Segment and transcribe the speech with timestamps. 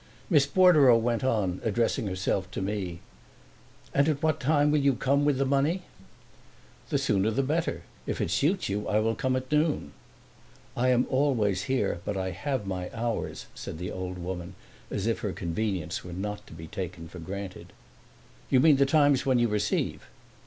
[0.31, 3.01] Miss Bordereau went on, addressing herself to me:
[3.93, 5.83] "And what time will you come tomorrow with the money?"
[6.89, 7.83] "The sooner the better.
[8.07, 9.93] If it suits you I will come at noon."
[10.75, 14.55] "I am always here but I have my hours," said the old woman,
[14.89, 17.71] as if her convenience were not to be taken for granted.
[18.49, 20.07] "You mean the times when you receive?"